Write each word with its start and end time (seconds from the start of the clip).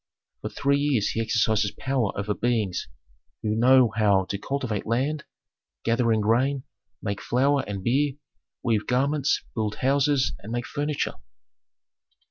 For 0.41 0.49
three 0.49 0.79
years 0.79 1.09
he 1.09 1.21
exercises 1.21 1.75
power 1.77 2.11
over 2.17 2.33
beings 2.33 2.87
who 3.43 3.53
know 3.55 3.91
how 3.95 4.25
to 4.29 4.37
cultivate 4.39 4.87
land, 4.87 5.25
gather 5.83 6.11
in 6.11 6.21
grain, 6.21 6.63
make 7.03 7.21
flour 7.21 7.63
and 7.67 7.83
beer, 7.83 8.13
weave 8.63 8.87
garments, 8.87 9.43
build 9.53 9.75
houses, 9.75 10.33
and 10.39 10.51
make 10.51 10.65
furniture. 10.65 11.13